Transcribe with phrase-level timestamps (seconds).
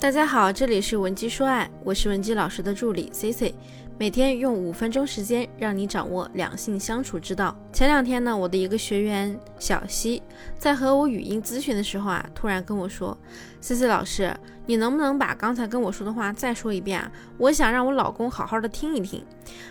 [0.00, 3.54] 大家好，这里是文姬说爱，我是文姬老师的助理 C C，
[3.98, 7.54] 每天用五分钟时间让你掌握两性相处之道。
[7.70, 10.22] 前两天呢，我的一个学员小西
[10.56, 13.14] 在和我语音咨询的时候啊，突然跟我说
[13.60, 14.34] ：“C C 老师，
[14.64, 17.12] 你能不能把刚才跟我说的话再说一遍啊？
[17.36, 19.22] 我想让我老公好好的听一听。”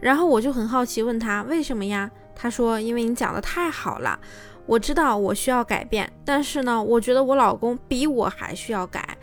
[0.00, 2.10] 然后我就很好奇问他为什么呀？
[2.34, 4.20] 他说：“因为你讲的太好了，
[4.66, 9.16] 我知道我需要改变，但是呢，我觉得我老公比我还需要改。”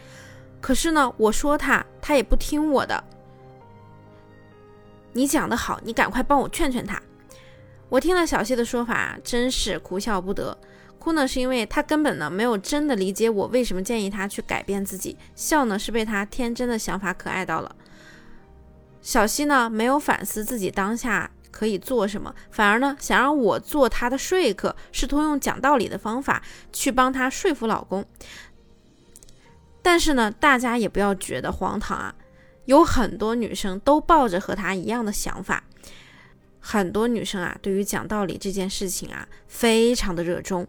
[0.59, 3.03] 可是呢，我说他，他也不听我的。
[5.13, 7.01] 你讲的好，你赶快帮我劝劝他。
[7.89, 10.57] 我听了小谢的说法，真是哭笑不得。
[10.99, 17.75] 哭呢，是因为他根本呢没有真的理解我为什么建议他去改变自己；笑呢，是被他天真的想法可爱到了。
[19.01, 26.43] 小西呢，没有反思自己当下可以做什么，反而呢想让我做他的说客，试图用讲道理的方法
[26.73, 28.03] 去帮他说服老公。
[29.89, 32.13] 但是呢，大家也不要觉得荒唐啊，
[32.65, 35.63] 有很多女生都抱着和他一样的想法。
[36.59, 40.67] 很多女生啊，对于讲道理这件事情啊，非常的热衷。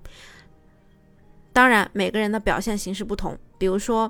[1.52, 3.36] 当然，每个人的表现形式不同。
[3.58, 4.08] 比如说，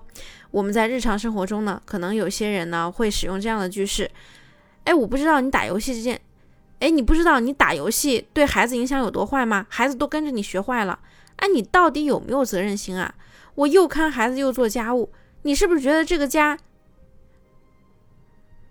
[0.51, 4.11] 我们在日常生活中呢，可能有些人呢会使用这样的句式：
[4.85, 6.21] 哎，我不知道你打游戏这件，
[6.81, 9.65] 哎，你不知道你打游戏对孩子影响有多坏吗？
[9.71, 10.99] 孩子都跟着你学坏了。
[11.37, 13.15] 哎，你到底有没有责任心啊？
[13.59, 15.11] 我又看孩子又做家务，
[15.43, 16.57] 你是不是觉得这个家？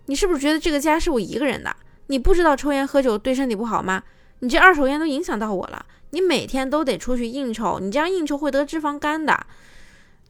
[0.06, 1.76] 你是不是觉得这个家是我一个人的？
[2.06, 4.02] 你不知道抽烟喝酒对身体不好吗？
[4.38, 5.84] 你这二手烟都影响到我了。
[6.10, 9.46] 你每天都得出去应酬，你这样应酬会得脂肪肝的。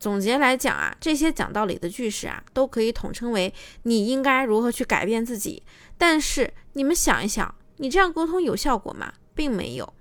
[0.00, 5.62] 总结来讲啊，这些讲道理的句式啊，都可以统称为你应该如何去改变自己。
[5.96, 9.12] 但是你们想一想，你这样沟通有效果吗？
[9.36, 9.92] 并没有。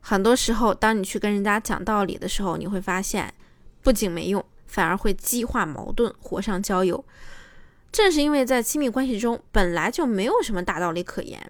[0.00, 3.34] 很多时候，当你去跟人家讲道理的时候，你会发现。
[3.88, 7.02] 不仅没用，反而会激化矛盾，火上浇油。
[7.90, 11.40] 正是因为在亲密关系中本来就没有什么大道理可言。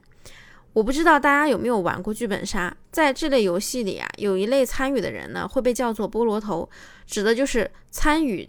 [0.73, 6.71] 我不知道大家有没有玩过剧本杀，在这类游戏里啊，有一类参与的人呢，会被叫做菠萝头，
[7.09, 8.49] 指的就是参与。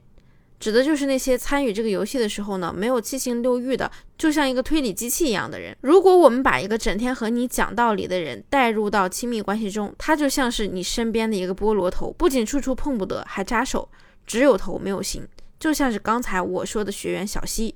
[0.60, 5.76] 指的就是那些参与这个游戏的时候呢，没有七情六欲的，就像一个推理机器一样的人。
[5.82, 13.88] 如果我们把一个整天和你讲道理的人带入到亲密关系中，他就像是你身边的一个菠萝头，不仅处处碰不得，还扎手，
[14.28, 15.26] 只有头没有心。
[15.58, 17.76] 就像是刚才我说的学员小西，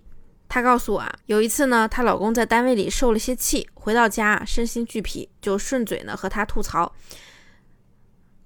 [0.49, 6.93] 她告诉我啊，有一次呢，她老公在单位里受了些气，回到家身心俱疲，就顺嘴呢和她吐槽。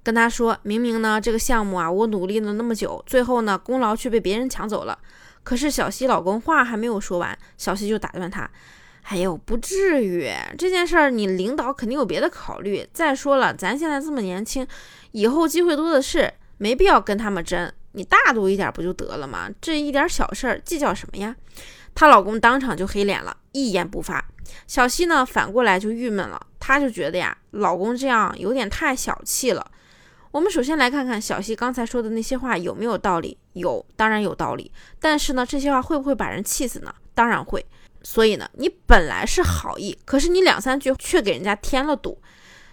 [0.07, 4.97] 跟他说明明呢，这个项目啊，我努力了那么久，最后呢，功劳却被别人抢走了。
[5.43, 8.49] 可是小西老公话还没有说完，小西就打断他
[9.03, 12.87] ：“哎呦，不至于，这件事儿你领导肯定有别的考虑。
[12.93, 14.65] 再说了，咱现在这么年轻，
[15.11, 17.69] 以后机会多的是，没必要跟他们争。
[17.91, 19.49] 你大度一点不就得了吗？
[19.59, 21.35] 这一点小事儿计较什么呀？”
[21.93, 24.23] 她老公当场就黑脸了，一言不发。
[24.67, 29.69] 小西呢，反过来就郁闷了，她就觉得呀，老公这样有点太小气了。
[30.31, 33.37] 我们首先来看看小西刚才说的那些话有没有道理？
[33.53, 34.71] 有，当然有道理。
[34.99, 36.93] 但是呢，这些话会不会把人气死呢？
[37.13, 37.65] 当然会。
[38.03, 42.21] 所以呢，你本来是好意，可是你两三句却给人家添了堵。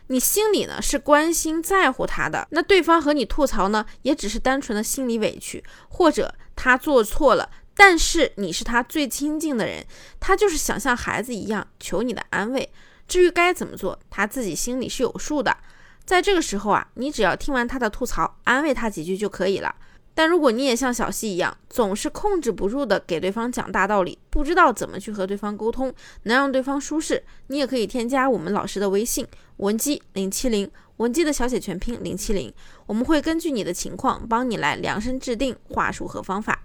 [0.08, 9.86] 你心里呢是关心在乎他的，那对方和你吐槽呢，也只是单纯的心理委屈，或者他做错了，但是你是他最亲近的人，
[10.20, 12.70] 他就是想像孩子一样求你的安慰。
[13.08, 15.56] 至于该怎么做，他自己心里是有数的。
[16.04, 19.74] 在这个时候啊，你只要听完他的吐槽，安慰他几句就可以了。
[20.16, 25.92] 但如果你也像小西一样，总是控制不住的给对方讲大道理，不知道怎么去和对方沟通，
[26.22, 29.26] 能让对方舒适，你也可以添加我们老师的微信
[29.56, 32.52] 文姬零七零，文姬的小写全拼零七零，
[32.86, 36.62] 我们会根据你的情况帮你来量身制定话术和方法。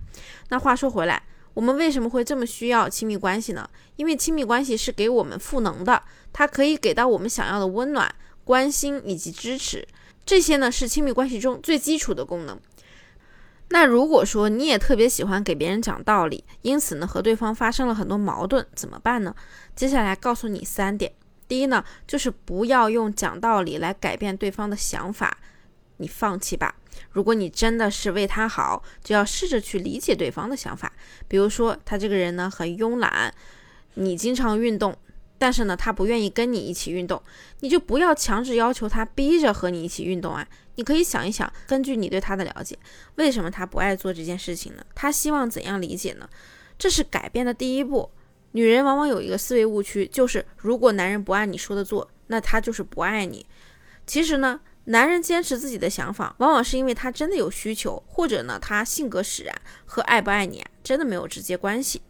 [0.49, 1.23] 那话说回来，
[1.55, 3.67] 我们为什么会这么需要亲密关系呢？
[3.95, 8.13] 因为亲密关系是给我们赋能的，它可以给到我们想要的温暖。
[8.49, 9.87] 关心以及支持，
[10.25, 12.59] 这些呢是亲密关系中最基础的功能。
[13.67, 19.35] 那如果说你也特别喜欢给别人讲道理，因此呢和对方发生了很多矛盾，怎么办呢？
[19.75, 21.13] 接下来告诉你三点。
[21.47, 25.37] 第一呢，就是不要用讲道理来改变对方的想法，
[25.97, 26.73] 你放弃吧。
[27.11, 30.91] 如果你真的是为他好，就要试着去理解对方的想法。
[31.27, 33.31] 比如说他这个人呢很慵懒，
[33.93, 34.97] 你经常运动。
[35.39, 37.19] 但是呢，他不愿意跟你一起运动，
[37.61, 40.47] 你就不要强制要求他，逼着和你一起运动啊。
[40.75, 42.77] 你可以想一想，根据你对他的了解，
[43.15, 44.85] 为什么他不爱做这件事情呢？
[44.93, 46.29] 他希望怎样理解呢？
[46.77, 48.11] 这是改变的第一步。
[48.51, 53.45] 女人往往有一个思维误区，就是如果男人不按你说的做，那他就是不爱你。
[54.07, 60.69] 其实呢，男人坚持自己的想法，往往是因为他真的有需求，或者呢，他性格使然，和爱不爱你啊。
[60.83, 62.01] 真的没有直接关系。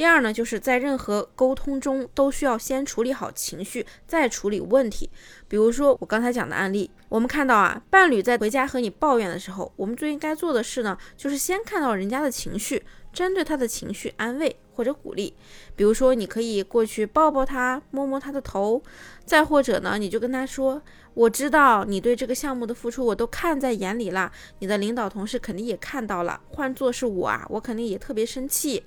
[0.00, 5.10] 第二呢，就是在任何沟通中都需要先处理好情绪，再处理问题。
[5.46, 12.82] 比如说我刚才讲的案例，我们看到啊，伴侣在回家和你抱怨的时候，我们最应该做的事呢，就是先看到人家的情绪，
[13.12, 15.34] 针对他的情绪安慰或者鼓励。
[15.76, 18.82] 比如说，你可以过去抱抱他，摸摸他的头，
[19.26, 20.80] 再或者呢，你就跟他说
[21.12, 24.32] ：“我知道你对这个项目的付出，我都看在眼里了。
[24.60, 28.82] 你的领导同事肯定也看到了，换做是我啊，我肯定也特别生气。”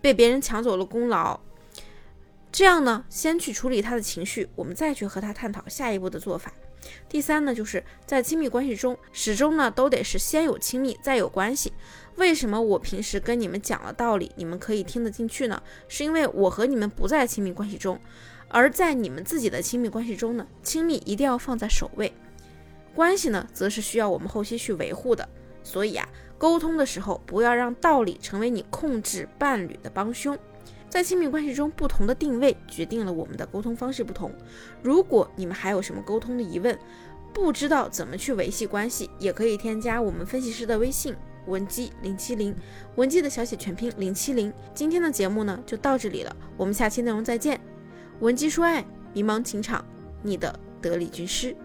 [0.00, 1.40] 被别人抢走了功劳，
[2.52, 6.52] 这样呢，先去处理他的情绪，我们再去和他探讨下一步的做法。
[7.08, 11.72] 第三呢，就是在亲密关系中，始终呢都得是先有亲密，再有关系。
[12.14, 15.60] 为什么我平时跟你们讲了道理，你们可以听得进去呢？
[15.88, 18.00] 是因为我和你们不在亲密关系中，
[18.48, 22.12] 而在你们自己的亲密关系中呢，亲密一定要放在首位，
[22.94, 25.28] 关系呢，则是需要我们后期去维护的。
[25.66, 26.08] 所以啊。
[26.38, 30.36] 沟通的时候，不要让道理成为你控制伴侣的帮凶。
[30.90, 34.30] 在亲密关系中，不同的定位决定了我们的沟通方式不同。
[34.82, 36.78] 如果你们还有什么沟通的疑问，
[37.32, 41.16] 不知道怎么去维系关系，也可以添加我们分析师的微信
[41.46, 42.54] 文姬零七零，
[42.96, 44.52] 文姬的小写全拼零七零。
[44.74, 47.58] 今天的节目呢就到这里了，我们下期内容再见。
[48.20, 48.84] 文姬说爱，
[49.14, 49.82] 迷茫情场，
[50.22, 51.56] 你的得力军师。